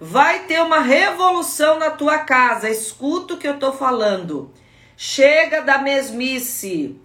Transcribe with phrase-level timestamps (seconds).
[0.00, 2.70] Vai ter uma revolução na tua casa.
[2.70, 4.50] Escuta o que eu tô falando.
[4.96, 6.98] Chega da mesmice.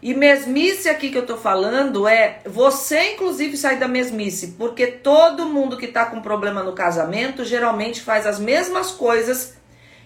[0.00, 5.46] E mesmice aqui que eu tô falando é você, inclusive, sair da mesmice, porque todo
[5.46, 9.56] mundo que tá com problema no casamento geralmente faz as mesmas coisas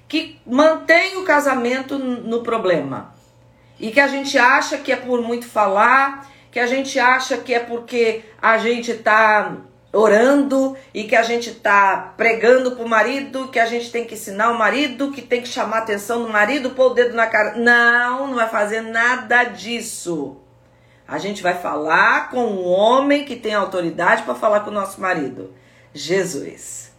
[0.06, 3.14] que mantém o casamento no problema.
[3.80, 7.54] E que a gente acha que é por muito falar, que a gente acha que
[7.54, 9.56] é porque a gente tá
[9.93, 14.51] orando e que a gente tá pregando pro marido, que a gente tem que ensinar
[14.51, 17.56] o marido, que tem que chamar a atenção do marido, pôr o dedo na cara.
[17.56, 20.37] Não, não vai fazer nada disso.
[21.07, 25.01] A gente vai falar com um homem que tem autoridade para falar com o nosso
[25.01, 25.55] marido.
[25.95, 26.95] Jesus.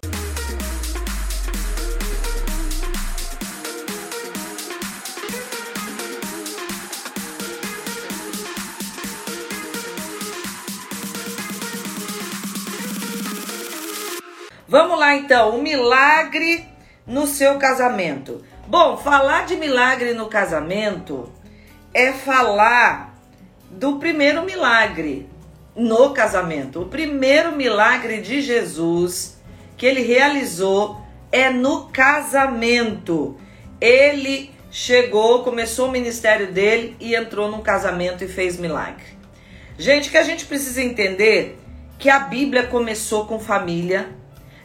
[14.67, 16.65] Vamos lá então, o milagre
[17.05, 18.43] no seu casamento.
[18.67, 21.31] Bom, falar de milagre no casamento
[21.93, 23.17] é falar
[23.71, 25.29] do primeiro milagre
[25.73, 26.81] no casamento.
[26.81, 29.37] O primeiro milagre de Jesus
[29.77, 30.99] que ele realizou
[31.31, 33.37] é no casamento.
[33.79, 39.05] Ele chegou, começou o ministério dele e entrou num casamento e fez milagre.
[39.77, 41.57] Gente, que a gente precisa entender
[41.97, 44.09] que a Bíblia começou com família,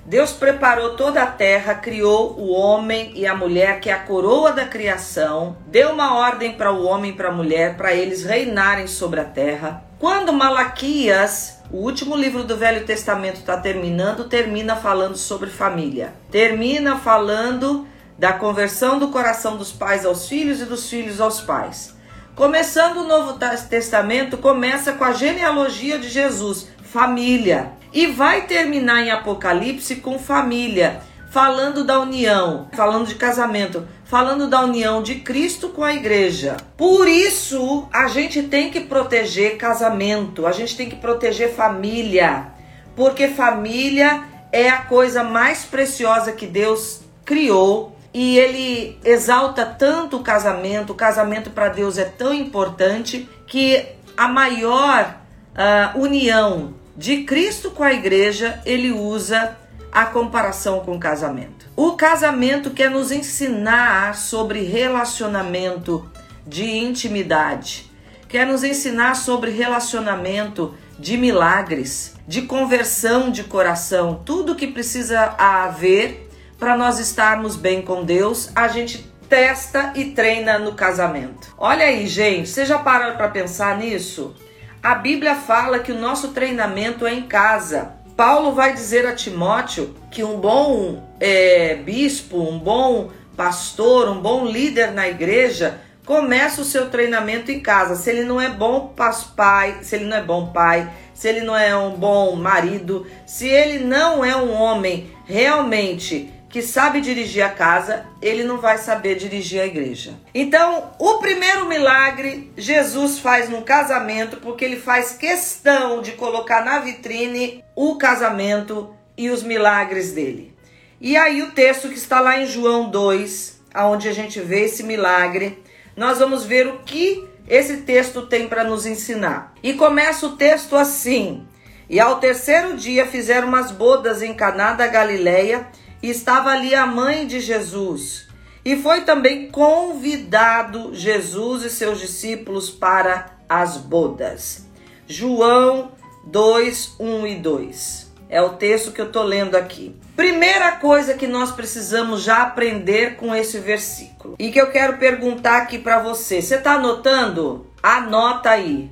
[0.05, 4.50] Deus preparou toda a terra, criou o homem e a mulher, que é a coroa
[4.50, 8.89] da criação, deu uma ordem para o homem e para a mulher, para eles reinarem
[8.89, 9.84] sobre a terra.
[10.00, 16.12] Quando Malaquias, o último livro do Velho Testamento, está terminando, termina falando sobre família.
[16.33, 17.86] Termina falando
[18.19, 21.95] da conversão do coração dos pais aos filhos e dos filhos aos pais.
[22.34, 27.70] Começando o Novo Testamento, começa com a genealogia de Jesus, família.
[27.93, 34.62] E vai terminar em Apocalipse com família, falando da união, falando de casamento, falando da
[34.62, 36.57] união de Cristo com a igreja.
[36.77, 42.48] Por isso, a gente tem que proteger casamento, a gente tem que proteger família,
[42.97, 50.23] porque família é a coisa mais preciosa que Deus criou e ele exalta tanto o
[50.23, 50.92] casamento.
[50.92, 53.86] O casamento para Deus é tão importante que
[54.17, 55.17] a maior
[55.55, 59.57] uh, união de Cristo com a igreja, ele usa
[59.91, 61.67] a comparação com o casamento.
[61.77, 66.11] O casamento quer nos ensinar sobre relacionamento
[66.47, 67.91] de intimidade,
[68.29, 76.30] quer nos ensinar sobre relacionamento de milagres, de conversão de coração, tudo que precisa haver
[76.59, 81.55] para nós estarmos bem com Deus, a gente testa e treina no casamento.
[81.59, 84.35] Olha aí, gente, você já parou para pensar nisso?
[84.83, 87.93] A Bíblia fala que o nosso treinamento é em casa.
[88.17, 94.45] Paulo vai dizer a Timóteo que um bom é, bispo, um bom pastor, um bom
[94.45, 97.95] líder na igreja começa o seu treinamento em casa.
[97.95, 98.92] Se ele não é bom
[99.37, 103.47] pai, se ele não é bom pai, se ele não é um bom marido, se
[103.47, 109.14] ele não é um homem realmente que sabe dirigir a casa, ele não vai saber
[109.14, 110.13] dirigir a igreja.
[110.35, 116.79] Então, o primeiro milagre Jesus faz num casamento, porque ele faz questão de colocar na
[116.80, 120.55] vitrine o casamento e os milagres dele.
[121.01, 124.83] E aí o texto que está lá em João 2, aonde a gente vê esse
[124.83, 125.58] milagre,
[125.96, 129.55] nós vamos ver o que esse texto tem para nos ensinar.
[129.62, 131.46] E começa o texto assim:
[131.88, 135.67] E ao terceiro dia fizeram umas bodas em Caná da Galileia,
[136.11, 138.29] estava ali a mãe de Jesus.
[138.64, 144.67] E foi também convidado Jesus e seus discípulos para as bodas.
[145.06, 145.93] João
[146.25, 148.12] 2, 1 e 2.
[148.29, 149.94] É o texto que eu estou lendo aqui.
[150.17, 154.37] Primeira coisa que nós precisamos já aprender com esse versículo.
[154.38, 156.41] E que eu quero perguntar aqui para você.
[156.41, 157.67] Você está anotando?
[157.82, 158.91] Anota aí.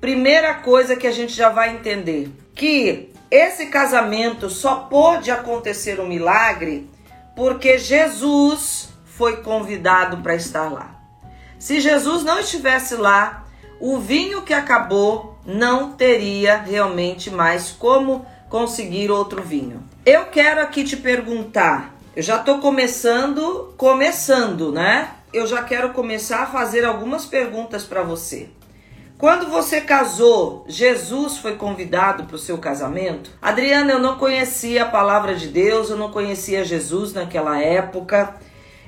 [0.00, 2.30] Primeira coisa que a gente já vai entender.
[2.54, 6.88] Que esse casamento só pôde acontecer um milagre
[7.36, 10.96] porque Jesus foi convidado para estar lá.
[11.58, 13.44] Se Jesus não estivesse lá,
[13.80, 19.82] o vinho que acabou não teria realmente mais como conseguir outro vinho.
[20.06, 25.10] Eu quero aqui te perguntar, eu já estou começando, começando, né?
[25.32, 28.48] Eu já quero começar a fazer algumas perguntas para você.
[29.18, 33.32] Quando você casou, Jesus foi convidado para o seu casamento?
[33.42, 38.36] Adriana, eu não conhecia a palavra de Deus, eu não conhecia Jesus naquela época.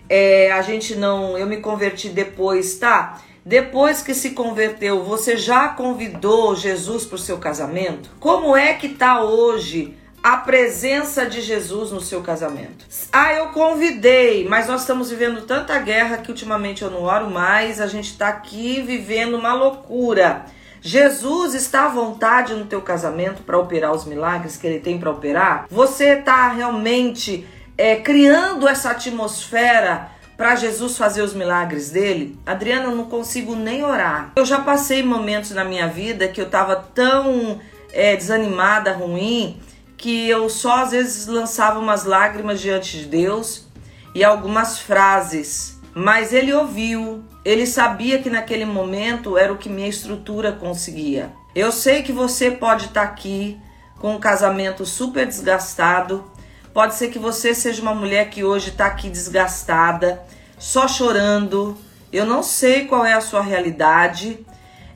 [0.09, 1.37] É, a gente não.
[1.37, 3.21] Eu me converti depois, tá?
[3.45, 8.11] Depois que se converteu, você já convidou Jesus para o seu casamento?
[8.21, 12.85] Como é que tá hoje a presença de Jesus no seu casamento.
[13.11, 17.81] Ah, eu convidei, mas nós estamos vivendo tanta guerra que ultimamente eu não oro mais,
[17.81, 20.45] a gente está aqui vivendo uma loucura.
[20.83, 25.11] Jesus está à vontade no teu casamento para operar os milagres que ele tem para
[25.11, 25.67] operar?
[25.71, 27.47] Você está realmente
[27.77, 32.39] é, criando essa atmosfera para Jesus fazer os milagres dele?
[32.47, 34.33] Adriana, eu não consigo nem orar.
[34.37, 37.61] Eu já passei momentos na minha vida que eu estava tão
[37.93, 39.61] é, desanimada, ruim,
[40.01, 43.67] que eu só às vezes lançava umas lágrimas diante de Deus
[44.15, 45.79] e algumas frases.
[45.95, 51.31] Mas ele ouviu, ele sabia que naquele momento era o que minha estrutura conseguia.
[51.55, 53.61] Eu sei que você pode estar tá aqui
[53.99, 56.25] com um casamento super desgastado.
[56.73, 60.23] Pode ser que você seja uma mulher que hoje está aqui desgastada,
[60.59, 61.77] só chorando.
[62.11, 64.47] Eu não sei qual é a sua realidade,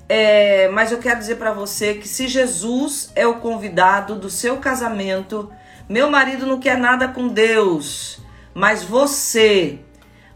[0.08, 4.58] é, mas eu quero dizer para você que se Jesus é o convidado do seu
[4.58, 5.50] casamento,
[5.88, 8.18] meu marido não quer nada com Deus,
[8.54, 9.78] mas você,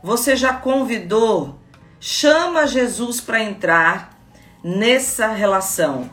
[0.02, 1.58] você já convidou
[2.00, 4.10] Chama Jesus para entrar
[4.62, 6.08] nessa relação.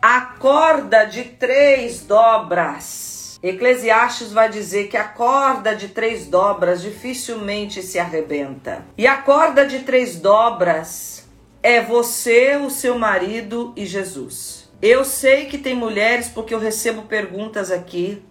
[0.00, 3.38] A corda de três dobras.
[3.42, 8.84] Eclesiastes vai dizer que a corda de três dobras dificilmente se arrebenta.
[8.96, 11.13] E a corda de três dobras
[11.64, 14.68] é você, o seu marido e Jesus.
[14.82, 18.22] Eu sei que tem mulheres, porque eu recebo perguntas aqui,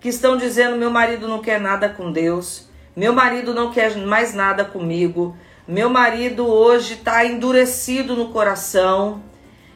[0.00, 4.34] que estão dizendo: meu marido não quer nada com Deus, meu marido não quer mais
[4.34, 5.36] nada comigo,
[5.66, 9.20] meu marido hoje está endurecido no coração.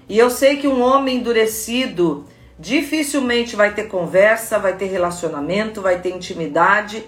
[0.09, 2.27] E eu sei que um homem endurecido
[2.61, 7.05] dificilmente vai ter conversa, vai ter relacionamento, vai ter intimidade.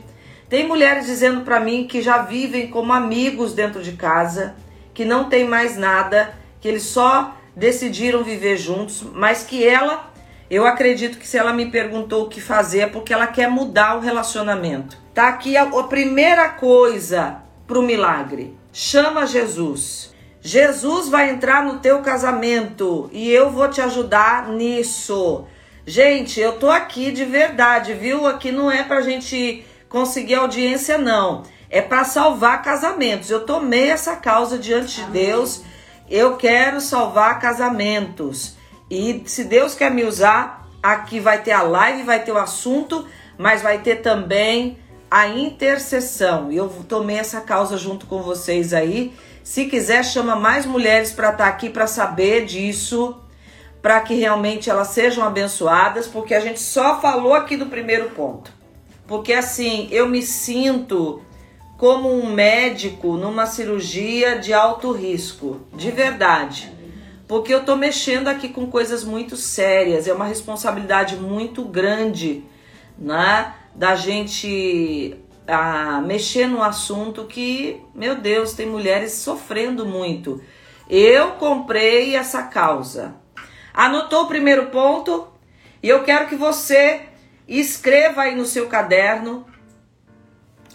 [0.49, 4.57] Tem mulheres dizendo para mim que já vivem como amigos dentro de casa,
[4.95, 10.13] que não tem mais nada, que eles só decidiram viver juntos, mas que ela,
[10.51, 13.97] eu acredito que se ela me perguntou o que fazer é porque ela quer mudar
[13.97, 14.97] o relacionamento.
[15.15, 20.13] Tá aqui a, a primeira coisa para o milagre chama Jesus.
[20.41, 25.45] Jesus vai entrar no teu casamento e eu vou te ajudar nisso.
[25.87, 28.27] Gente, eu tô aqui de verdade, viu?
[28.27, 31.43] Aqui não é pra gente conseguir audiência, não.
[31.73, 33.31] É para salvar casamentos.
[33.31, 35.63] Eu tomei essa causa diante de Deus.
[36.09, 38.59] Eu quero salvar casamentos.
[38.91, 43.09] E se Deus quer me usar, aqui vai ter a live, vai ter o assunto,
[43.39, 44.79] mas vai ter também
[45.11, 46.53] a intercessão.
[46.53, 49.15] Eu tomei essa causa junto com vocês aí.
[49.43, 53.19] Se quiser, chama mais mulheres para estar tá aqui para saber disso,
[53.81, 58.53] para que realmente elas sejam abençoadas, porque a gente só falou aqui do primeiro ponto.
[59.07, 61.23] Porque assim, eu me sinto
[61.83, 66.73] como um médico numa cirurgia de alto risco, de verdade.
[67.27, 72.45] Porque eu tô mexendo aqui com coisas muito sérias, é uma responsabilidade muito grande,
[72.97, 73.53] né?
[73.75, 80.41] da gente a, mexer no assunto que, meu Deus, tem mulheres sofrendo muito.
[80.89, 83.17] Eu comprei essa causa.
[83.75, 85.27] Anotou o primeiro ponto?
[85.83, 87.01] E eu quero que você
[87.49, 89.45] escreva aí no seu caderno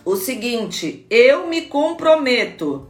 [0.08, 2.88] o seguinte: eu me comprometo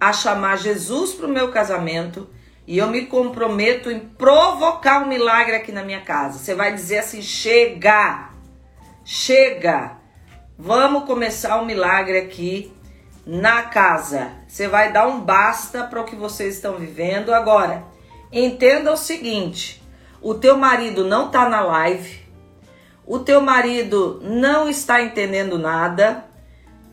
[0.00, 2.28] a chamar Jesus para o meu casamento
[2.66, 6.36] e eu me comprometo em provocar um milagre aqui na minha casa.
[6.38, 8.30] Você vai dizer assim: chega!
[9.04, 9.98] Chega!
[10.58, 12.72] Vamos começar um milagre aqui
[13.24, 14.32] na casa.
[14.48, 17.84] Você vai dar um basta para o que vocês estão vivendo agora.
[18.32, 19.80] Entenda o seguinte:
[20.20, 22.18] o teu marido não está na live,
[23.06, 26.27] o teu marido não está entendendo nada,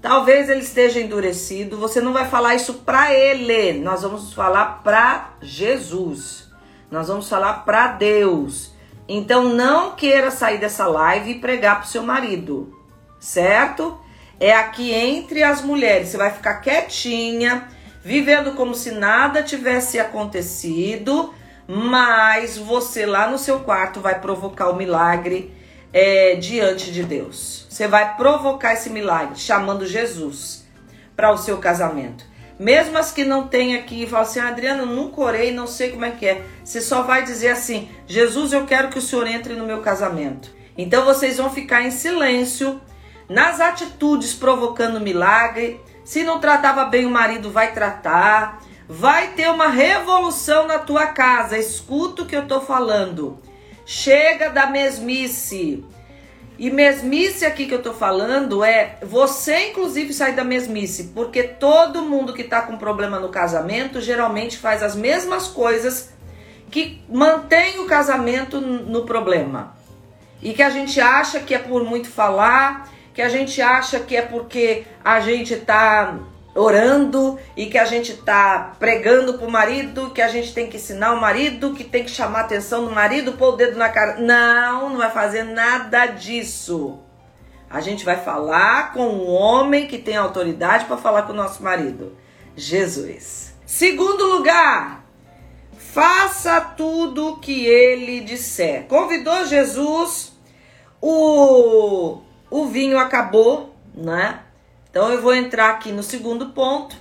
[0.06, 1.80] talvez ele esteja endurecido.
[1.80, 6.48] Você não vai falar isso para ele, nós vamos falar para Jesus,
[6.92, 8.72] nós vamos falar para Deus.
[9.10, 12.72] Então não queira sair dessa live e pregar pro seu marido,
[13.20, 14.00] certo?
[14.40, 16.10] É aqui entre as mulheres.
[16.10, 17.68] Você vai ficar quietinha,
[18.04, 21.34] vivendo como se nada tivesse acontecido,
[21.68, 25.52] mas você lá no seu quarto vai provocar o milagre
[25.96, 27.66] é, diante de Deus.
[27.70, 30.66] Você vai provocar esse milagre chamando Jesus
[31.16, 32.25] para o seu casamento.
[32.60, 36.04] Mesmo as que não têm aqui falam assim, Adriana, eu nunca orei, não sei como
[36.04, 36.44] é que é.
[36.66, 40.54] Você só vai dizer assim, Jesus, eu quero que o Senhor entre no meu casamento.
[40.78, 42.82] Então vocês vão ficar em silêncio,
[43.30, 45.80] nas atitudes provocando milagre.
[46.04, 48.62] Se não tratava bem o marido, vai tratar.
[48.88, 51.58] Vai ter uma revolução na tua casa.
[51.58, 53.40] Escuta o que eu tô falando.
[53.86, 55.86] Chega da mesmice.
[56.58, 62.01] E mesmice aqui que eu tô falando é você, inclusive, sair da mesmice, porque todo
[62.01, 66.10] mundo que tá com problema no casamento geralmente faz as mesmas coisas
[66.72, 69.75] que mantém o casamento no problema.
[70.42, 74.15] e que a gente acha que é por muito falar, que a gente acha que
[74.15, 76.20] é porque a gente tá
[76.56, 81.14] orando e que a gente tá pregando pro marido, que a gente tem que ensinar
[81.14, 84.18] o marido, que tem que chamar a atenção do marido, pôr o dedo na cara.
[84.18, 87.00] Não, não vai fazer nada disso.
[87.70, 91.62] A gente vai falar com um homem que tem autoridade para falar com o nosso
[91.62, 92.16] marido.
[92.56, 93.54] Jesus.
[93.66, 95.04] Segundo lugar,
[95.78, 98.86] faça tudo o que ele disser.
[98.88, 100.32] Convidou Jesus,
[101.02, 104.45] o, o vinho acabou, né?
[104.96, 106.96] Então eu vou entrar aqui no segundo ponto.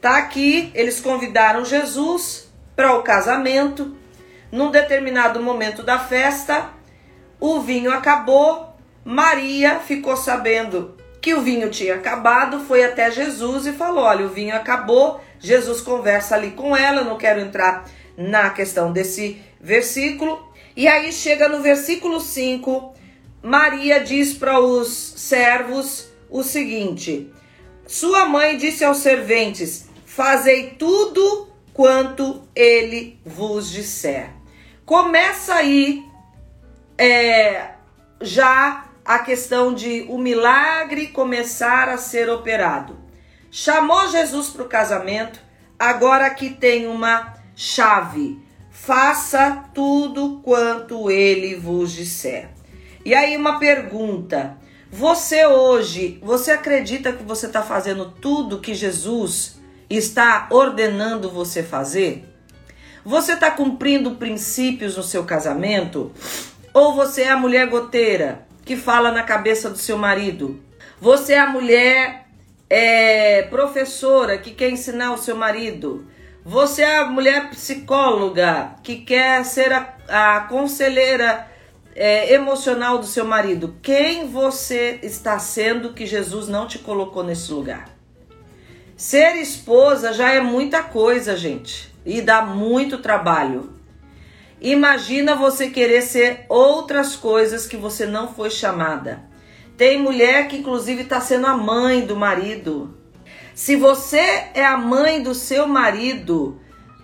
[0.00, 3.96] Tá aqui, eles convidaram Jesus para o casamento.
[4.50, 6.70] Num determinado momento da festa,
[7.38, 8.74] o vinho acabou.
[9.04, 14.30] Maria ficou sabendo que o vinho tinha acabado, foi até Jesus e falou: Olha, o
[14.30, 15.20] vinho acabou.
[15.38, 17.04] Jesus conversa ali com ela.
[17.04, 17.84] Não quero entrar
[18.16, 20.52] na questão desse versículo.
[20.76, 22.92] E aí chega no versículo 5,
[23.40, 27.32] Maria diz para os servos o seguinte:
[27.86, 34.30] Sua mãe disse aos serventes: Fazei tudo quanto ele vos disser.
[34.84, 36.04] Começa aí
[36.98, 37.70] é,
[38.20, 42.98] já a questão de o milagre começar a ser operado.
[43.50, 45.40] Chamou Jesus para o casamento,
[45.78, 48.38] agora aqui tem uma chave.
[48.70, 52.50] Faça tudo quanto ele vos disser.
[53.04, 54.58] E aí uma pergunta:
[54.92, 62.24] você hoje, você acredita que você está fazendo tudo que Jesus está ordenando você fazer?
[63.04, 66.12] Você está cumprindo princípios no seu casamento?
[66.74, 70.60] Ou você é a mulher goteira que fala na cabeça do seu marido?
[71.00, 72.26] Você é a mulher
[72.68, 76.06] é, professora que quer ensinar o seu marido?
[76.44, 81.49] Você é a mulher psicóloga que quer ser a, a conselheira
[82.02, 87.52] é, emocional do seu marido, quem você está sendo que Jesus não te colocou nesse
[87.52, 87.90] lugar?
[88.96, 93.74] Ser esposa já é muita coisa, gente, e dá muito trabalho.
[94.62, 99.22] Imagina você querer ser outras coisas que você não foi chamada.
[99.76, 102.96] Tem mulher que inclusive está sendo a mãe do marido.
[103.54, 106.58] Se você é a mãe do seu marido,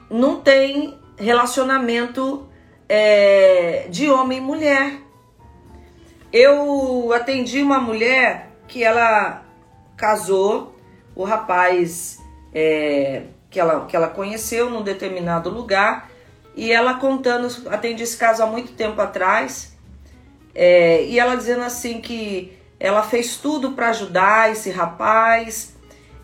[0.08, 2.48] não tem relacionamento
[2.88, 4.94] é, de homem e mulher.
[6.32, 9.42] Eu atendi uma mulher que ela
[9.96, 10.74] casou,
[11.14, 12.18] o rapaz
[12.52, 16.10] é, que, ela, que ela conheceu num determinado lugar,
[16.54, 19.76] e ela contando, atendi esse caso há muito tempo atrás,
[20.54, 25.74] é, e ela dizendo assim que ela fez tudo para ajudar esse rapaz,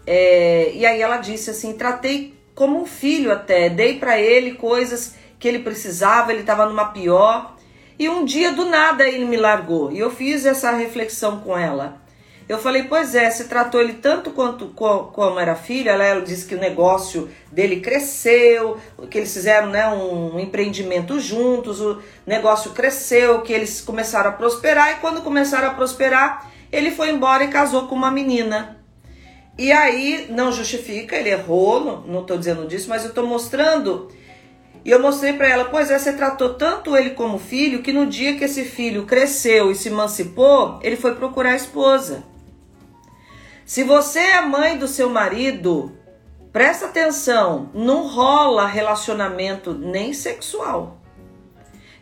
[0.07, 5.17] é, e aí ela disse assim: tratei como um filho até, dei para ele coisas
[5.43, 7.57] que ele precisava, ele estava numa pior.
[7.99, 9.91] E um dia do nada ele me largou.
[9.91, 12.01] E eu fiz essa reflexão com ela.
[12.49, 15.91] Eu falei, pois é, se tratou ele tanto quanto como era filha.
[15.91, 18.79] Ela, disse que o negócio dele cresceu,
[19.11, 24.93] que eles fizeram né, um empreendimento juntos, o negócio cresceu, que eles começaram a prosperar.
[24.93, 28.81] E quando começaram a prosperar, ele foi embora e casou com uma menina.
[29.59, 34.09] E aí, não justifica, ele errou, não estou dizendo disso, mas eu estou mostrando
[34.85, 38.07] e eu mostrei para ela, pois é, você tratou tanto ele como filho que no
[38.07, 42.25] dia que esse filho cresceu e se emancipou, ele foi procurar a esposa.
[43.65, 45.97] Se você é mãe do seu marido,
[46.53, 50.99] presta atenção, não rola relacionamento nem sexual.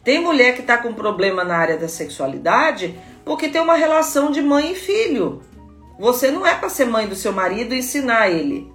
[0.02, 4.40] Tem mulher que está com problema na área da sexualidade porque tem uma relação de
[4.40, 5.42] mãe e filho.
[5.98, 8.72] Você não é para ser mãe do seu marido e ensinar ele.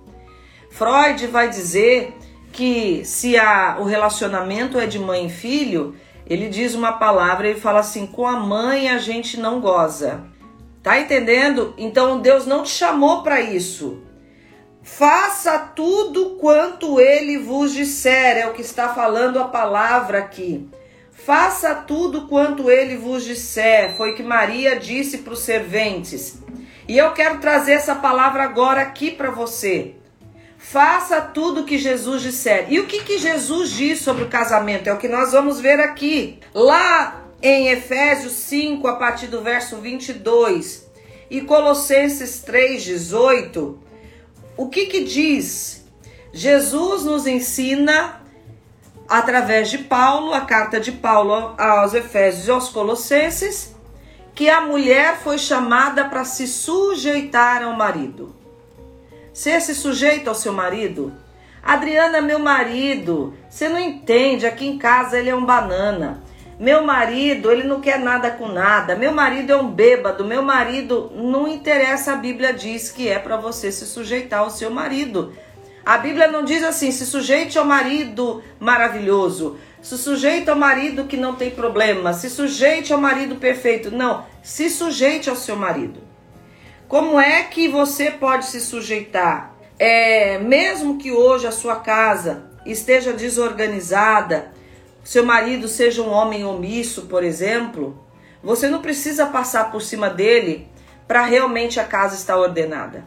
[0.69, 2.15] Freud vai dizer
[2.55, 5.93] que se a, o relacionamento é de mãe e filho,
[6.25, 10.23] ele diz uma palavra e fala assim: com a mãe a gente não goza.
[10.81, 11.73] Tá entendendo?
[11.77, 14.01] Então Deus não te chamou para isso.
[14.81, 20.69] Faça tudo quanto ele vos disser, é o que está falando a palavra aqui.
[21.11, 26.37] Faça tudo quanto ele vos disser, foi que Maria disse para os serventes.
[26.87, 29.95] E eu quero trazer essa palavra agora aqui para você.
[30.71, 32.65] Faça tudo o que Jesus disser.
[32.69, 34.87] E o que, que Jesus diz sobre o casamento?
[34.87, 36.39] É o que nós vamos ver aqui.
[36.55, 40.89] Lá em Efésios 5, a partir do verso 22,
[41.29, 43.79] e Colossenses 3, 18,
[44.57, 45.85] o que, que diz?
[46.33, 48.21] Jesus nos ensina,
[49.07, 53.75] através de Paulo, a carta de Paulo aos Efésios e aos Colossenses,
[54.33, 58.44] que a mulher foi chamada para se sujeitar ao marido.
[59.35, 61.11] Ser se sujeito ao seu marido.
[61.61, 66.23] Adriana, meu marido, você não entende, aqui em casa ele é um banana.
[66.57, 68.95] Meu marido, ele não quer nada com nada.
[68.95, 70.23] Meu marido é um bêbado.
[70.23, 72.13] Meu marido não interessa.
[72.13, 75.33] A Bíblia diz que é para você se sujeitar ao seu marido.
[75.85, 81.17] A Bíblia não diz assim: se sujeite ao marido maravilhoso, se sujeite ao marido que
[81.17, 83.91] não tem problema, se sujeite ao marido perfeito.
[83.91, 86.14] Não, se sujeite ao seu marido.
[86.87, 89.55] Como é que você pode se sujeitar?
[89.79, 94.51] É, mesmo que hoje a sua casa esteja desorganizada,
[95.03, 97.99] seu marido seja um homem omisso, por exemplo,
[98.43, 100.67] você não precisa passar por cima dele
[101.07, 103.03] para realmente a casa estar ordenada.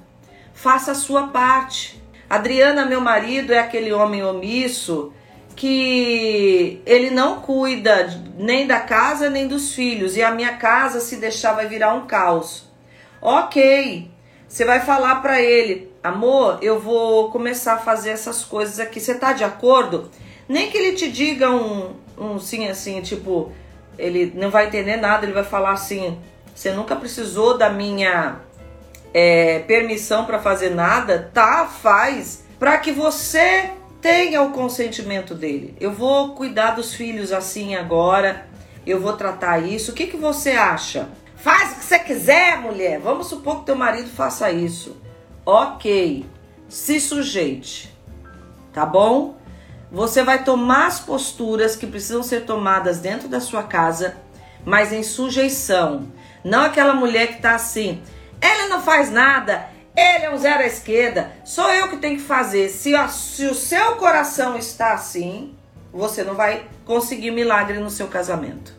[0.52, 2.02] Faça a sua parte.
[2.28, 5.12] Adriana, meu marido, é aquele homem omisso
[5.54, 11.16] que ele não cuida nem da casa nem dos filhos e a minha casa se
[11.16, 12.67] deixar vai virar um caos.
[13.20, 14.10] OK.
[14.46, 19.00] Você vai falar para ele: "Amor, eu vou começar a fazer essas coisas aqui.
[19.00, 20.10] Você tá de acordo?"
[20.48, 23.52] Nem que ele te diga um, um sim assim, tipo,
[23.98, 26.18] ele não vai entender nada, ele vai falar assim:
[26.54, 28.40] você nunca precisou da minha
[29.12, 31.66] é, permissão para fazer nada, tá?
[31.66, 33.70] Faz para que você
[34.00, 35.76] tenha o consentimento dele.
[35.80, 38.46] Eu vou cuidar dos filhos assim agora,
[38.86, 39.92] eu vou tratar isso.
[39.92, 41.08] O que, que você acha?
[41.38, 42.98] Faz o que você quiser, mulher.
[42.98, 44.96] Vamos supor que teu marido faça isso.
[45.46, 46.26] Ok,
[46.68, 47.96] se sujeite,
[48.72, 49.36] tá bom?
[49.90, 54.18] Você vai tomar as posturas que precisam ser tomadas dentro da sua casa,
[54.64, 56.12] mas em sujeição.
[56.44, 58.02] Não aquela mulher que está assim,
[58.40, 62.22] ela não faz nada, ele é um zero à esquerda, sou eu que tenho que
[62.22, 62.68] fazer.
[62.68, 65.56] Se, se o seu coração está assim,
[65.90, 68.74] você não vai conseguir milagre no seu casamento.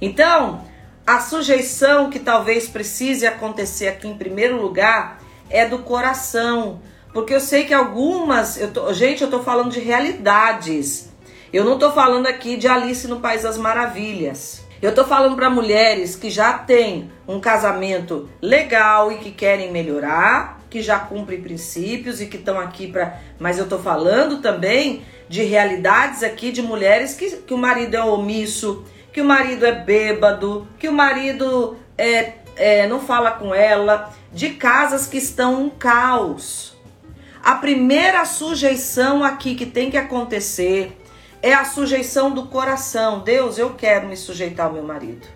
[0.00, 0.67] Então,
[1.08, 6.82] a sujeição que talvez precise acontecer aqui em primeiro lugar é do coração.
[7.14, 11.08] Porque eu sei que algumas, eu tô, gente, eu tô falando de realidades.
[11.50, 14.62] Eu não tô falando aqui de Alice no País das Maravilhas.
[14.82, 20.60] Eu tô falando para mulheres que já têm um casamento legal e que querem melhorar,
[20.68, 23.18] que já cumprem princípios e que estão aqui para.
[23.38, 28.04] Mas eu tô falando também de realidades aqui de mulheres que, que o marido é
[28.04, 34.12] omisso, que o marido é bêbado, que o marido é, é, não fala com ela,
[34.32, 36.76] de casas que estão um caos.
[37.42, 40.96] A primeira sujeição aqui que tem que acontecer
[41.40, 43.20] é a sujeição do coração.
[43.20, 45.26] Deus, eu quero me sujeitar ao meu marido.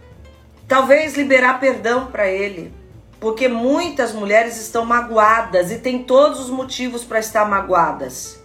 [0.67, 2.73] Talvez liberar perdão para ele,
[3.21, 8.42] porque muitas mulheres estão magoadas e tem todos os motivos para estar magoadas.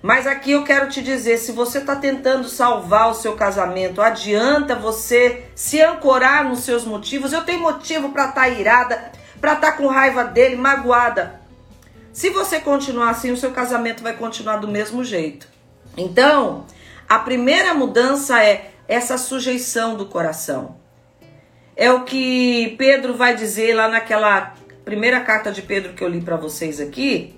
[0.00, 4.76] Mas aqui eu quero te dizer, se você está tentando salvar o seu casamento, adianta
[4.76, 7.32] você se ancorar nos seus motivos.
[7.32, 11.40] Eu tenho motivo para estar tá irada, para estar tá com raiva dele, magoada.
[12.12, 15.48] Se você continuar assim, o seu casamento vai continuar do mesmo jeito.
[15.96, 16.64] Então,
[17.08, 20.76] a primeira mudança é essa sujeição do coração.
[21.76, 26.20] É o que Pedro vai dizer lá naquela primeira carta de Pedro que eu li
[26.20, 27.37] para vocês aqui,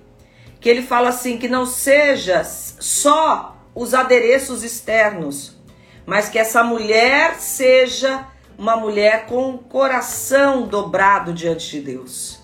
[0.60, 5.56] que ele fala assim que não seja só os adereços externos,
[6.04, 8.26] mas que essa mulher seja
[8.58, 12.40] uma mulher com o coração dobrado diante de Deus.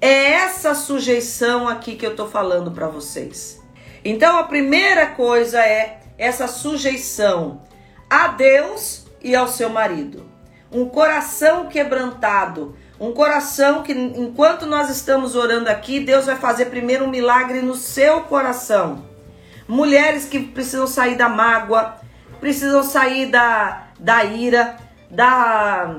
[0.00, 3.60] É essa sujeição aqui que eu tô falando para vocês.
[4.04, 7.62] Então a primeira coisa é essa sujeição
[8.10, 10.28] a Deus e ao seu marido.
[10.70, 17.04] Um coração quebrantado, um coração que enquanto nós estamos orando aqui, Deus vai fazer primeiro
[17.04, 19.04] um milagre no seu coração.
[19.66, 21.96] Mulheres que precisam sair da mágoa,
[22.40, 24.76] precisam sair da, da ira,
[25.10, 25.94] da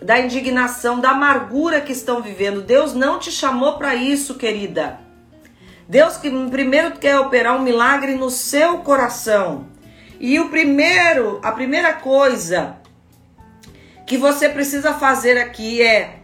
[0.00, 2.62] da indignação, da amargura que estão vivendo.
[2.62, 5.00] Deus não te chamou para isso, querida.
[5.88, 9.66] Deus que primeiro quer operar um milagre no seu coração.
[10.18, 12.76] E o primeiro, a primeira coisa
[14.06, 16.15] que você precisa fazer aqui é,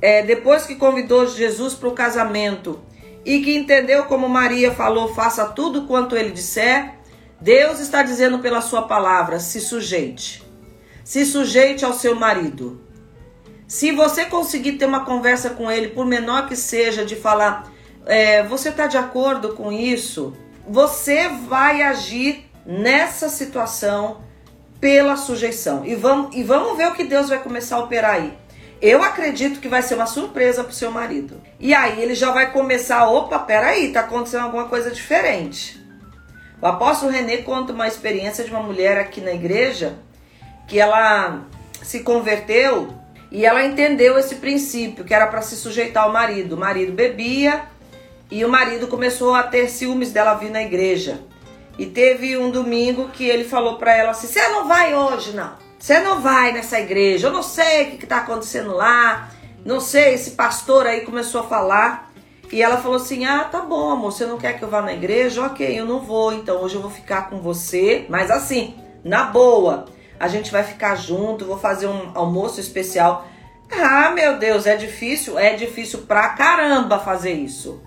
[0.00, 2.80] é depois que convidou Jesus para o casamento
[3.24, 6.94] e que entendeu como Maria falou, faça tudo quanto ele disser,
[7.40, 10.44] Deus está dizendo pela sua palavra, se sujeite.
[11.04, 12.80] Se sujeite ao seu marido.
[13.66, 17.70] Se você conseguir ter uma conversa com ele, por menor que seja, de falar,
[18.06, 20.32] é, você está de acordo com isso?
[20.68, 24.20] Você vai agir nessa situação
[24.80, 25.84] pela sujeição.
[25.84, 28.36] E vamos, e vamos ver o que Deus vai começar a operar aí.
[28.80, 31.40] Eu acredito que vai ser uma surpresa pro seu marido.
[31.58, 35.82] E aí ele já vai começar, opa, peraí, tá acontecendo alguma coisa diferente.
[36.60, 39.98] O apóstolo René conta uma experiência de uma mulher aqui na igreja
[40.66, 41.42] que ela
[41.82, 42.94] se converteu
[43.30, 46.54] e ela entendeu esse princípio, que era para se sujeitar ao marido.
[46.54, 47.62] O marido bebia
[48.30, 51.20] e o marido começou a ter ciúmes dela vir na igreja.
[51.78, 55.65] E teve um domingo que ele falou para ela assim: "Você não vai hoje, não.
[55.86, 57.28] Você não vai nessa igreja.
[57.28, 59.30] Eu não sei o que, que tá acontecendo lá.
[59.64, 62.10] Não sei, esse pastor aí começou a falar
[62.50, 64.92] e ela falou assim: Ah, tá bom, amor, você não quer que eu vá na
[64.92, 65.46] igreja?
[65.46, 69.84] Ok, eu não vou, então hoje eu vou ficar com você, mas assim, na boa.
[70.18, 73.24] A gente vai ficar junto, vou fazer um almoço especial.
[73.70, 75.38] Ah, meu Deus, é difícil?
[75.38, 77.80] É difícil pra caramba fazer isso.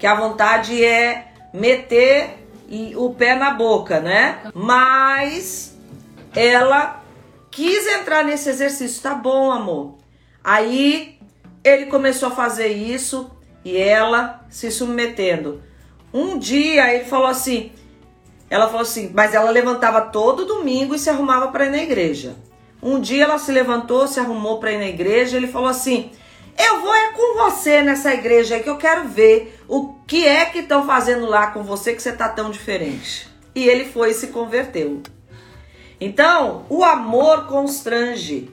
[0.00, 2.44] Que a vontade é meter
[2.96, 4.40] o pé na boca, né?
[4.52, 5.76] Mas
[6.34, 7.05] ela
[7.56, 9.02] quis entrar nesse exercício.
[9.02, 9.94] Tá bom, amor.
[10.44, 11.18] Aí
[11.64, 13.30] ele começou a fazer isso
[13.64, 15.62] e ela se submetendo.
[16.12, 17.72] Um dia ele falou assim,
[18.50, 22.36] ela falou assim, mas ela levantava todo domingo e se arrumava para ir na igreja.
[22.82, 26.10] Um dia ela se levantou, se arrumou para ir na igreja, ele falou assim:
[26.58, 30.44] "Eu vou é com você nessa igreja aí que eu quero ver o que é
[30.44, 33.26] que estão fazendo lá com você que você tá tão diferente".
[33.54, 35.02] E ele foi e se converteu.
[36.00, 38.50] Então, o amor constrange.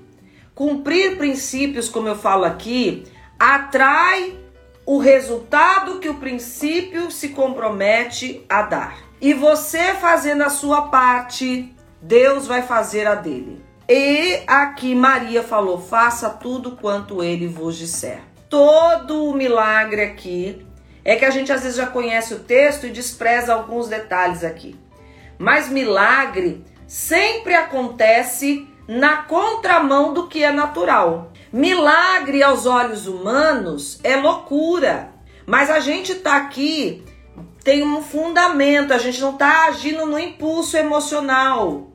[0.56, 3.04] Cumprir princípios, como eu falo aqui,
[3.40, 4.38] atrai
[4.86, 8.98] o resultado que o princípio se compromete a dar.
[9.20, 13.64] E você fazendo a sua parte, Deus vai fazer a dele.
[13.88, 18.22] E aqui Maria falou: faça tudo quanto ele vos disser.
[18.50, 20.66] Todo o milagre aqui
[21.04, 24.76] é que a gente às vezes já conhece o texto e despreza alguns detalhes aqui.
[25.38, 31.32] Mas milagre sempre acontece na contramão do que é natural.
[31.52, 35.12] Milagre aos olhos humanos é loucura,
[35.44, 37.04] mas a gente tá aqui
[37.64, 41.88] tem um fundamento, a gente não tá agindo no impulso emocional.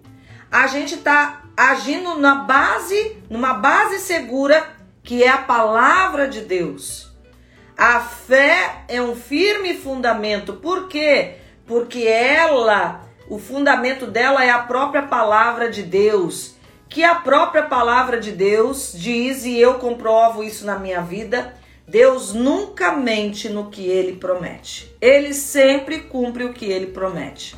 [0.50, 4.66] A gente tá agindo na base, numa base segura
[5.04, 7.12] que é a palavra de Deus.
[7.76, 10.54] A fé é um firme fundamento.
[10.54, 11.36] Por quê?
[11.66, 18.18] Porque ela, o fundamento dela é a própria palavra de Deus que a própria palavra
[18.18, 21.54] de Deus diz, e eu comprovo isso na minha vida,
[21.86, 24.94] Deus nunca mente no que ele promete.
[25.00, 27.54] Ele sempre cumpre o que ele promete.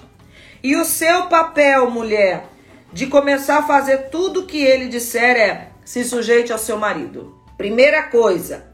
[0.62, 2.46] E o seu papel, mulher,
[2.92, 7.36] de começar a fazer tudo o que ele disser é se sujeite ao seu marido.
[7.56, 8.66] Primeira coisa.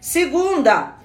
[0.00, 0.96] Segunda,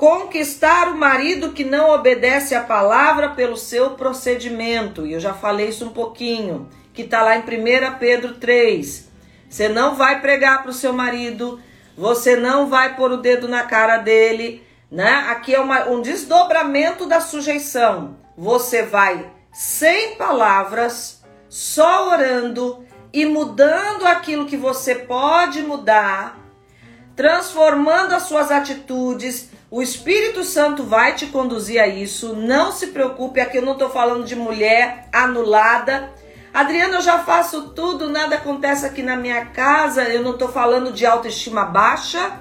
[0.00, 5.06] conquistar o marido que não obedece à palavra pelo seu procedimento.
[5.06, 9.10] E eu já falei isso um pouquinho que está lá em 1 Pedro 3.
[9.46, 11.60] Você não vai pregar para o seu marido,
[11.98, 15.26] você não vai pôr o dedo na cara dele, né?
[15.28, 18.16] Aqui é uma, um desdobramento da sujeição.
[18.38, 26.38] Você vai sem palavras, só orando e mudando aquilo que você pode mudar,
[27.14, 29.50] transformando as suas atitudes.
[29.70, 32.34] O Espírito Santo vai te conduzir a isso.
[32.34, 36.10] Não se preocupe, aqui eu não estou falando de mulher anulada
[36.52, 40.02] Adriana, eu já faço tudo, nada acontece aqui na minha casa.
[40.02, 42.40] Eu não tô falando de autoestima baixa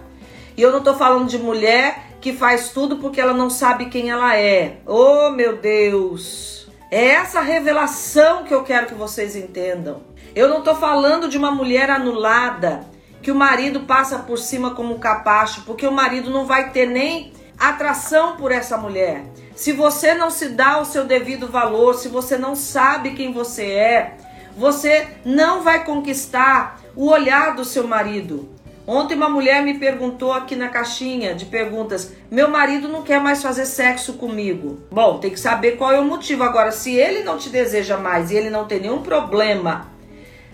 [0.58, 4.10] e eu não tô falando de mulher que faz tudo porque ela não sabe quem
[4.10, 4.78] ela é.
[4.88, 6.68] Oh, meu Deus!
[6.90, 10.02] É essa revelação que eu quero que vocês entendam.
[10.36, 12.82] Eu não tô falando de uma mulher anulada
[13.22, 16.86] que o marido passa por cima como um capacho, porque o marido não vai ter
[16.86, 19.24] nem atração por essa mulher.
[19.56, 23.66] Se você não se dá o seu devido valor, se você não sabe quem você
[23.66, 24.18] é,
[24.56, 28.50] você não vai conquistar o olhar do seu marido.
[28.88, 33.44] Ontem uma mulher me perguntou aqui na caixinha de perguntas: "Meu marido não quer mais
[33.44, 34.80] fazer sexo comigo".
[34.90, 36.44] Bom, tem que saber qual é o motivo.
[36.44, 39.92] Agora, se ele não te deseja mais e ele não tem nenhum problema,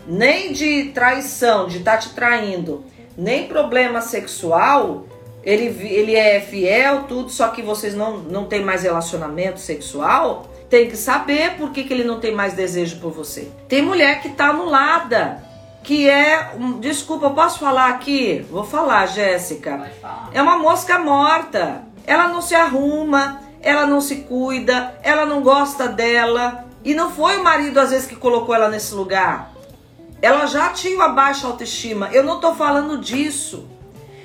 [0.07, 2.83] nem de traição, de estar tá te traindo,
[3.17, 5.05] nem problema sexual,
[5.43, 10.89] ele, ele é fiel, tudo, só que vocês não, não têm mais relacionamento sexual, tem
[10.89, 13.51] que saber por que, que ele não tem mais desejo por você.
[13.67, 15.43] Tem mulher que tá anulada,
[15.83, 16.51] que é.
[16.79, 18.43] Desculpa, posso falar aqui?
[18.49, 19.91] Vou falar, Jéssica.
[20.33, 21.83] É uma mosca morta.
[22.07, 26.65] Ela não se arruma, ela não se cuida, ela não gosta dela.
[26.83, 29.51] E não foi o marido, às vezes, que colocou ela nesse lugar.
[30.21, 32.09] Ela já tinha uma baixa autoestima.
[32.11, 33.67] Eu não tô falando disso.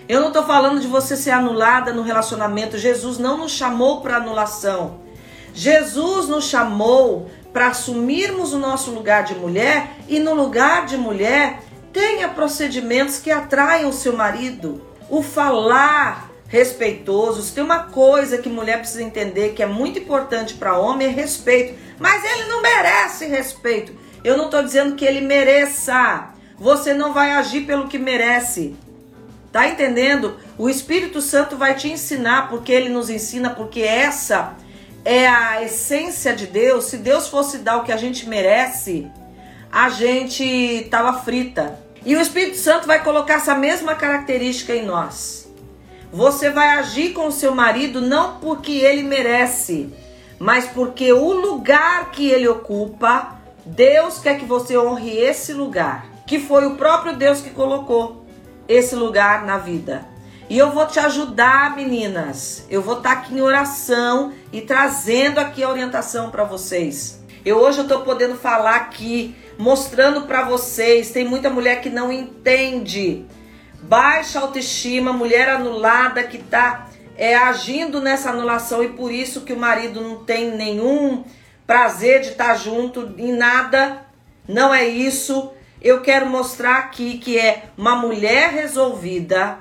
[0.08, 2.78] Eu não estou falando de você ser anulada no relacionamento.
[2.78, 5.00] Jesus não nos chamou para anulação.
[5.54, 11.60] Jesus nos chamou para assumirmos o nosso lugar de mulher e no lugar de mulher
[11.92, 14.82] tenha procedimentos que atraiam o seu marido.
[15.08, 17.54] O falar respeitoso.
[17.54, 21.78] Tem uma coisa que mulher precisa entender que é muito importante para homem é respeito.
[21.98, 23.94] Mas ele não merece respeito.
[24.22, 26.30] Eu não estou dizendo que ele mereça.
[26.58, 28.74] Você não vai agir pelo que merece.
[29.52, 30.36] Tá entendendo?
[30.56, 34.54] O Espírito Santo vai te ensinar porque ele nos ensina, porque essa
[35.04, 39.10] é a essência de Deus, se Deus fosse dar o que a gente merece,
[39.72, 41.78] a gente tava frita.
[42.04, 45.50] E o Espírito Santo vai colocar essa mesma característica em nós.
[46.12, 49.88] Você vai agir com o seu marido não porque ele merece,
[50.38, 56.38] mas porque o lugar que ele ocupa, Deus quer que você honre esse lugar, que
[56.38, 58.24] foi o próprio Deus que colocou
[58.66, 60.06] esse lugar na vida.
[60.48, 62.66] E eu vou te ajudar, meninas.
[62.68, 67.22] Eu vou estar aqui em oração e trazendo aqui a orientação para vocês.
[67.44, 71.12] Eu hoje eu tô podendo falar aqui, mostrando para vocês.
[71.12, 73.24] Tem muita mulher que não entende.
[73.82, 79.58] Baixa autoestima, mulher anulada que tá é, agindo nessa anulação e por isso que o
[79.58, 81.22] marido não tem nenhum
[81.70, 84.04] prazer de estar junto em nada.
[84.48, 85.52] Não é isso.
[85.80, 89.56] Eu quero mostrar aqui que é uma mulher resolvida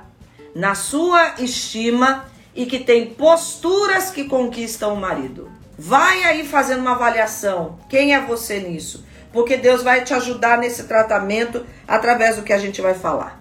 [0.55, 5.51] na sua estima e que tem posturas que conquistam o marido.
[5.77, 7.77] Vai aí fazendo uma avaliação.
[7.87, 9.05] Quem é você nisso?
[9.31, 13.39] Porque Deus vai te ajudar nesse tratamento através do que a gente vai falar.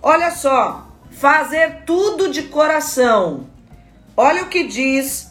[0.00, 3.50] Olha só, fazer tudo de coração.
[4.16, 5.27] Olha o que diz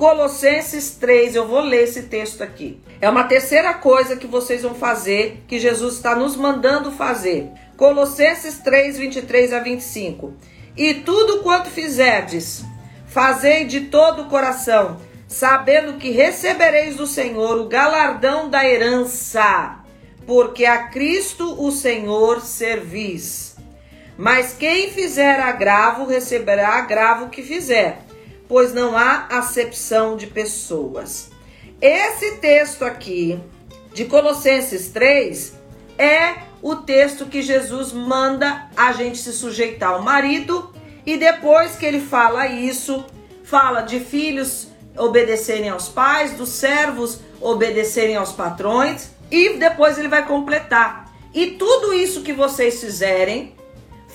[0.00, 1.34] Colossenses 3.
[1.34, 2.80] Eu vou ler esse texto aqui.
[3.02, 7.50] É uma terceira coisa que vocês vão fazer, que Jesus está nos mandando fazer.
[7.76, 10.32] Colossenses 3, 23 a 25.
[10.74, 12.64] E tudo quanto fizerdes,
[13.08, 19.80] fazei de todo o coração, sabendo que recebereis do Senhor o galardão da herança,
[20.26, 23.54] porque a Cristo o Senhor servis.
[24.16, 27.98] Mas quem fizer agravo, receberá agravo que fizer,
[28.50, 31.30] pois não há acepção de pessoas.
[31.80, 33.38] Esse texto aqui,
[33.94, 35.54] de Colossenses 3,
[35.96, 40.68] é o texto que Jesus manda a gente se sujeitar ao marido
[41.06, 43.04] e depois que ele fala isso,
[43.44, 44.66] fala de filhos
[44.98, 51.14] obedecerem aos pais, dos servos obedecerem aos patrões e depois ele vai completar.
[51.32, 53.54] E tudo isso que vocês fizerem,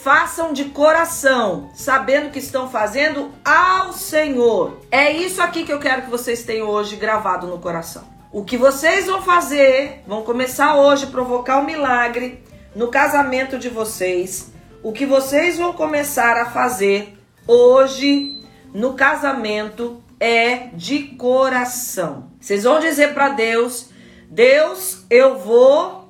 [0.05, 4.79] façam de coração, sabendo que estão fazendo ao Senhor.
[4.91, 8.03] É isso aqui que eu quero que vocês tenham hoje gravado no coração.
[8.31, 12.43] O que vocês vão fazer, vão começar hoje a provocar um milagre
[12.75, 14.53] no casamento de vocês.
[14.83, 22.29] O que vocês vão começar a fazer hoje no casamento é de coração.
[22.39, 23.89] Vocês vão dizer para Deus:
[24.29, 26.05] Deus, eu vou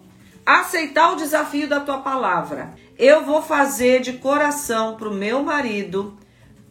[0.45, 2.73] aceitar o desafio da tua palavra.
[2.97, 6.17] Eu vou fazer de coração para o meu marido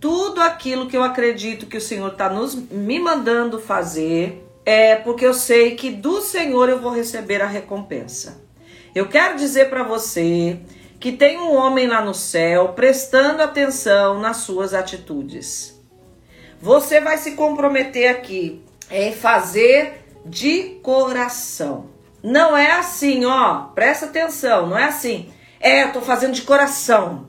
[0.01, 2.31] tudo aquilo que eu acredito que o Senhor está
[2.71, 8.43] me mandando fazer é porque eu sei que do Senhor eu vou receber a recompensa.
[8.95, 10.61] Eu quero dizer para você
[11.01, 15.79] que tem um homem lá no céu prestando atenção nas suas atitudes.
[16.61, 21.91] Você vai se comprometer aqui em fazer de coração.
[22.23, 25.31] Não é assim, ó, presta atenção, não é assim.
[25.65, 27.29] É, tô fazendo de coração.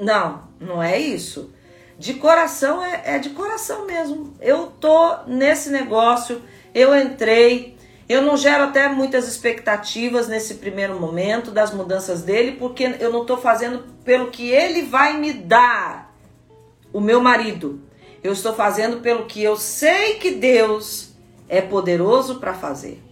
[0.00, 1.54] Não, não é isso.
[1.98, 4.34] De coração é, é de coração mesmo.
[4.40, 6.42] Eu tô nesse negócio
[6.74, 7.76] eu entrei,
[8.08, 13.22] eu não gero até muitas expectativas nesse primeiro momento das mudanças dele, porque eu não
[13.22, 16.14] estou fazendo pelo que ele vai me dar,
[16.92, 17.80] o meu marido.
[18.22, 21.10] Eu estou fazendo pelo que eu sei que Deus
[21.48, 23.02] é poderoso para fazer.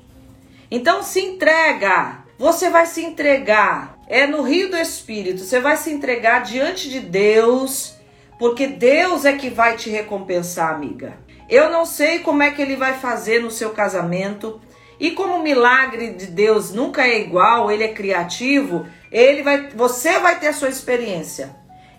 [0.71, 3.96] Então se entrega, você vai se entregar.
[4.09, 7.97] É no rio do Espírito, você vai se entregar diante de Deus,
[8.39, 11.19] porque Deus é que vai te recompensar, amiga.
[11.49, 14.61] Eu não sei como é que ele vai fazer no seu casamento.
[14.99, 20.19] E como o milagre de Deus nunca é igual, ele é criativo, ele vai, você
[20.19, 21.55] vai ter a sua experiência.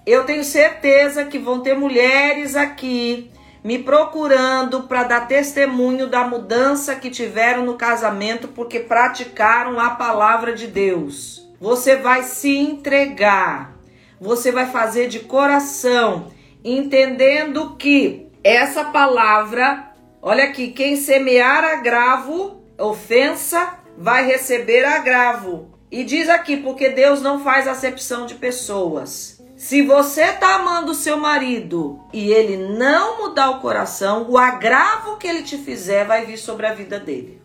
[0.05, 3.29] Eu tenho certeza que vão ter mulheres aqui
[3.63, 10.53] me procurando para dar testemunho da mudança que tiveram no casamento porque praticaram a palavra
[10.53, 11.46] de Deus.
[11.59, 13.75] Você vai se entregar.
[14.19, 16.31] Você vai fazer de coração,
[16.63, 19.91] entendendo que essa palavra,
[20.21, 25.69] olha aqui, quem semear agravo, ofensa, vai receber agravo.
[25.91, 29.41] E diz aqui, porque Deus não faz acepção de pessoas.
[29.55, 35.17] Se você tá amando o seu marido e ele não mudar o coração, o agravo
[35.17, 37.41] que ele te fizer vai vir sobre a vida dele.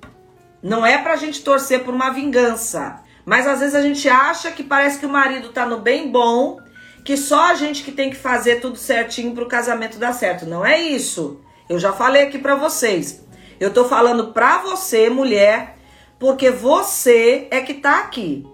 [0.62, 4.62] Não é pra gente torcer por uma vingança, mas às vezes a gente acha que
[4.62, 6.60] parece que o marido tá no bem bom
[7.04, 10.46] que só a gente que tem que fazer tudo certinho para o casamento dar certo.
[10.46, 11.40] Não é isso.
[11.68, 13.24] Eu já falei aqui para vocês.
[13.58, 15.76] Eu tô falando para você, mulher,
[16.18, 18.46] porque você é que tá aqui.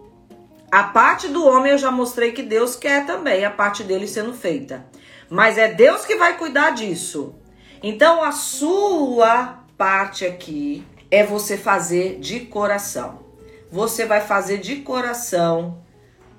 [0.70, 4.34] A parte do homem eu já mostrei que Deus quer também, a parte dele sendo
[4.34, 4.86] feita.
[5.30, 7.34] Mas é Deus que vai cuidar disso.
[7.82, 13.27] Então a sua parte aqui é você fazer de coração.
[13.70, 15.82] Você vai fazer de coração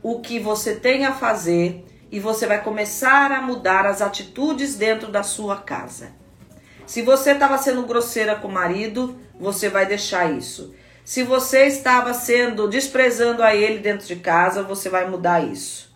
[0.01, 5.11] o que você tem a fazer e você vai começar a mudar as atitudes dentro
[5.11, 6.11] da sua casa.
[6.87, 10.73] Se você estava sendo grosseira com o marido, você vai deixar isso.
[11.05, 15.89] Se você estava sendo desprezando a ele dentro de casa, você vai mudar isso.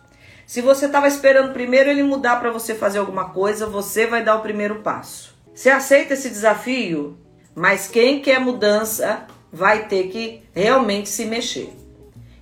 [0.46, 4.36] Se você estava esperando primeiro ele mudar para você fazer alguma coisa, você vai dar
[4.36, 5.34] o primeiro passo.
[5.54, 7.18] Você aceita esse desafio?
[7.54, 11.72] Mas quem quer mudança vai ter que realmente se mexer.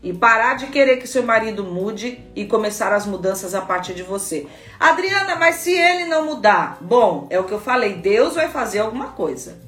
[0.03, 4.03] E parar de querer que seu marido mude e começar as mudanças a partir de
[4.03, 4.47] você.
[4.81, 6.79] Adriana, mas se ele não mudar?
[6.81, 9.59] Bom, é o que eu falei, Deus vai fazer alguma coisa.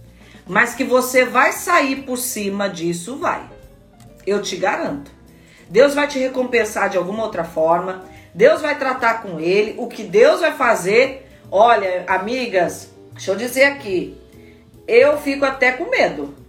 [0.46, 3.48] Mas que você vai sair por cima disso, vai.
[4.26, 5.12] Eu te garanto.
[5.68, 8.04] Deus vai te recompensar de alguma outra forma.
[8.34, 9.74] Deus vai tratar com ele.
[9.76, 11.28] O que Deus vai fazer?
[11.50, 14.18] Olha, amigas, deixa eu dizer aqui.
[14.88, 16.43] Eu fico até com medo.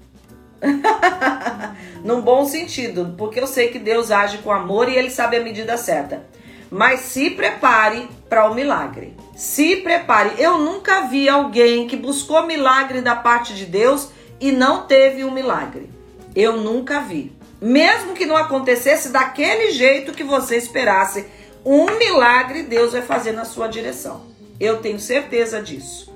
[2.03, 5.43] Num bom sentido, porque eu sei que Deus age com amor e ele sabe a
[5.43, 6.25] medida certa.
[6.69, 9.15] Mas se prepare para o milagre.
[9.35, 10.33] Se prepare.
[10.37, 15.31] Eu nunca vi alguém que buscou milagre da parte de Deus e não teve um
[15.31, 15.89] milagre.
[16.35, 17.35] Eu nunca vi.
[17.61, 21.25] Mesmo que não acontecesse daquele jeito que você esperasse,
[21.63, 24.23] um milagre Deus vai fazer na sua direção.
[24.59, 26.13] Eu tenho certeza disso.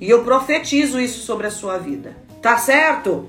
[0.00, 2.16] E eu profetizo isso sobre a sua vida.
[2.40, 3.28] Tá certo?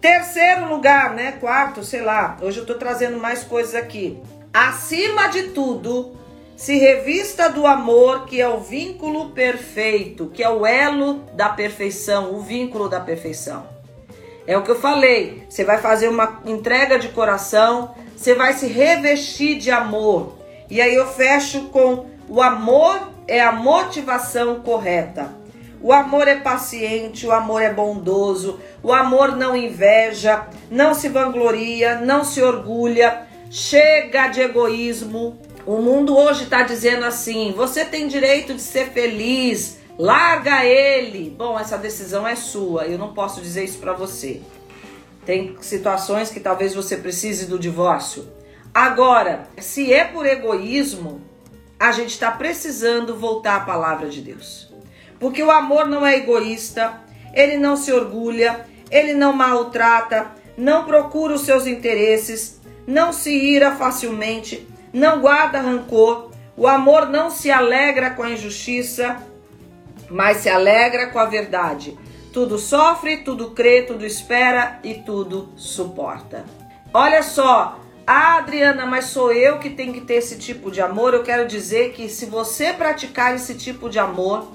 [0.00, 1.32] Terceiro lugar, né?
[1.32, 2.38] Quarto, sei lá.
[2.40, 4.18] Hoje eu tô trazendo mais coisas aqui.
[4.52, 6.16] Acima de tudo,
[6.56, 12.34] se revista do amor, que é o vínculo perfeito, que é o elo da perfeição,
[12.34, 13.66] o vínculo da perfeição.
[14.46, 15.46] É o que eu falei.
[15.50, 20.38] Você vai fazer uma entrega de coração, você vai se revestir de amor.
[20.70, 25.39] E aí eu fecho com o amor é a motivação correta.
[25.82, 32.00] O amor é paciente, o amor é bondoso, o amor não inveja, não se vangloria,
[32.00, 35.38] não se orgulha, chega de egoísmo.
[35.64, 41.34] O mundo hoje está dizendo assim: você tem direito de ser feliz, larga ele.
[41.36, 44.42] Bom, essa decisão é sua, eu não posso dizer isso para você.
[45.24, 48.28] Tem situações que talvez você precise do divórcio.
[48.72, 51.22] Agora, se é por egoísmo,
[51.78, 54.70] a gente está precisando voltar à palavra de Deus.
[55.20, 57.00] Porque o amor não é egoísta,
[57.32, 63.76] ele não se orgulha, ele não maltrata, não procura os seus interesses, não se ira
[63.76, 66.30] facilmente, não guarda rancor.
[66.56, 69.22] O amor não se alegra com a injustiça,
[70.10, 71.96] mas se alegra com a verdade.
[72.32, 76.44] Tudo sofre, tudo crê, tudo espera e tudo suporta.
[76.92, 81.14] Olha só, ah, Adriana, mas sou eu que tenho que ter esse tipo de amor.
[81.14, 84.52] Eu quero dizer que se você praticar esse tipo de amor,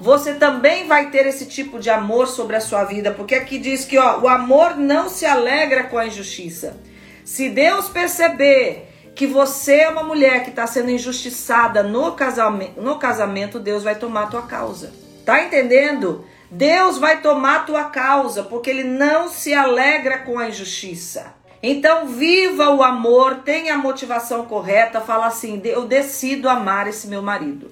[0.00, 3.84] você também vai ter esse tipo de amor sobre a sua vida, porque aqui diz
[3.84, 6.80] que ó, o amor não se alegra com a injustiça.
[7.22, 12.98] Se Deus perceber que você é uma mulher que está sendo injustiçada no casamento, no
[12.98, 14.90] casamento, Deus vai tomar a tua causa.
[15.26, 16.24] Tá entendendo?
[16.50, 21.34] Deus vai tomar a tua causa, porque ele não se alegra com a injustiça.
[21.62, 27.20] Então, viva o amor, tenha a motivação correta, fala assim: eu decido amar esse meu
[27.20, 27.70] marido.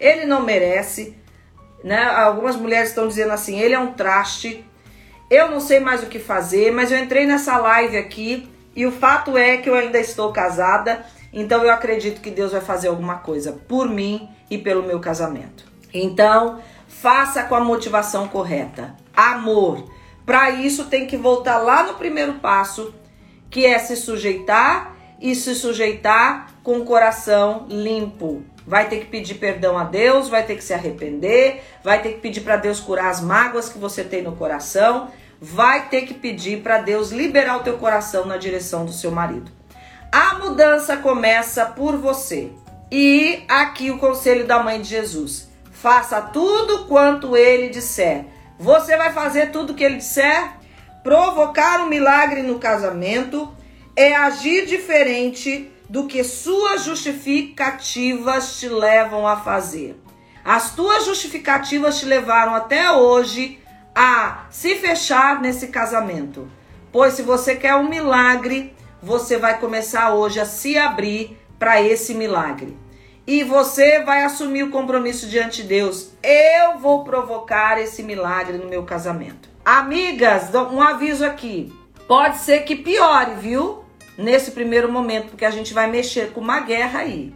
[0.00, 1.16] Ele não merece,
[1.86, 2.02] né?
[2.02, 4.66] Algumas mulheres estão dizendo assim: ele é um traste,
[5.30, 8.90] eu não sei mais o que fazer, mas eu entrei nessa live aqui e o
[8.90, 13.18] fato é que eu ainda estou casada, então eu acredito que Deus vai fazer alguma
[13.18, 15.64] coisa por mim e pelo meu casamento.
[15.94, 18.96] Então, faça com a motivação correta.
[19.14, 19.88] Amor.
[20.26, 22.92] Para isso tem que voltar lá no primeiro passo,
[23.48, 29.34] que é se sujeitar e se sujeitar com o coração limpo vai ter que pedir
[29.34, 33.10] perdão a Deus, vai ter que se arrepender, vai ter que pedir para Deus curar
[33.10, 37.62] as mágoas que você tem no coração, vai ter que pedir para Deus liberar o
[37.62, 39.50] teu coração na direção do seu marido.
[40.10, 42.50] A mudança começa por você.
[42.90, 48.24] E aqui o conselho da mãe de Jesus: faça tudo quanto ele disser.
[48.58, 50.52] Você vai fazer tudo que ele disser?
[51.02, 53.52] Provocar um milagre no casamento
[53.94, 60.00] é agir diferente do que suas justificativas te levam a fazer.
[60.44, 63.58] As tuas justificativas te levaram até hoje
[63.94, 66.48] a se fechar nesse casamento.
[66.92, 72.14] Pois se você quer um milagre, você vai começar hoje a se abrir para esse
[72.14, 72.76] milagre.
[73.26, 76.12] E você vai assumir o compromisso diante de Deus.
[76.22, 79.48] Eu vou provocar esse milagre no meu casamento.
[79.64, 81.72] Amigas, um aviso aqui.
[82.06, 83.85] Pode ser que piore, viu?
[84.16, 87.34] Nesse primeiro momento, porque a gente vai mexer com uma guerra aí.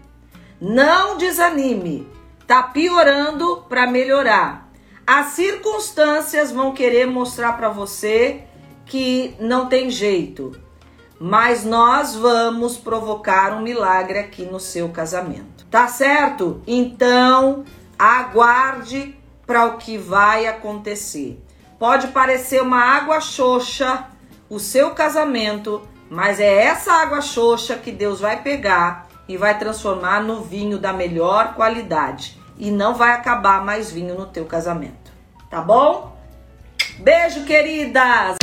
[0.60, 2.06] Não desanime.
[2.46, 4.68] Tá piorando para melhorar.
[5.06, 8.44] As circunstâncias vão querer mostrar para você
[8.86, 10.52] que não tem jeito,
[11.18, 15.66] mas nós vamos provocar um milagre aqui no seu casamento.
[15.70, 16.60] Tá certo?
[16.66, 17.64] Então,
[17.98, 19.16] aguarde
[19.46, 21.40] para o que vai acontecer.
[21.78, 24.06] Pode parecer uma água xoxa
[24.48, 30.20] o seu casamento, mas é essa água xoxa que Deus vai pegar e vai transformar
[30.20, 35.12] no vinho da melhor qualidade e não vai acabar mais vinho no teu casamento.
[35.48, 36.16] Tá bom?
[36.98, 38.36] Beijo, queridas!